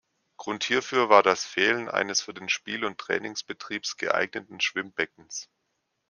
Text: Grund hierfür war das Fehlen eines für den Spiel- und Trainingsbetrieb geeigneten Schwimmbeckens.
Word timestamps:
Grund 0.37 0.63
hierfür 0.63 1.09
war 1.09 1.21
das 1.21 1.45
Fehlen 1.45 1.87
eines 1.87 2.21
für 2.21 2.33
den 2.33 2.49
Spiel- 2.49 2.85
und 2.85 2.97
Trainingsbetrieb 2.97 3.83
geeigneten 3.99 4.59
Schwimmbeckens. 4.59 5.47